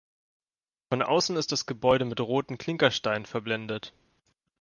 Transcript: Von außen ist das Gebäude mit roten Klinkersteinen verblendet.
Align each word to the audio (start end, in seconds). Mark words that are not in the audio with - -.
Von 0.89 1.03
außen 1.03 1.35
ist 1.37 1.51
das 1.51 1.67
Gebäude 1.67 2.05
mit 2.05 2.19
roten 2.21 2.57
Klinkersteinen 2.57 3.27
verblendet. 3.27 3.93